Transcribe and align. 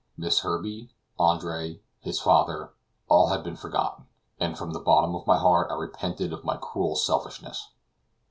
Miss 0.17 0.39
Herbey, 0.39 0.89
Andre, 1.19 1.79
his 1.99 2.19
father, 2.19 2.71
all 3.07 3.27
had 3.27 3.43
been 3.43 3.55
forgotten, 3.55 4.07
and 4.39 4.57
from 4.57 4.71
the 4.73 4.79
bottom 4.79 5.13
of 5.13 5.27
my 5.27 5.37
heart 5.37 5.69
I 5.69 5.75
repented 5.75 6.33
of 6.33 6.43
my 6.43 6.57
cruel 6.57 6.95
selfishness. 6.95 7.69